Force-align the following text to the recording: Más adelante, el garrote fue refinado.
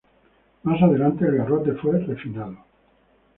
Más 0.63 0.81
adelante, 0.81 1.27
el 1.27 1.37
garrote 1.37 1.73
fue 1.73 1.99
refinado. 1.99 2.57